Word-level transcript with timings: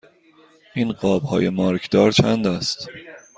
این 0.75 0.91
قاب 0.91 1.23
های 1.23 1.49
مارکدار 1.49 2.11
چند 2.11 2.47
است؟ 2.47 2.89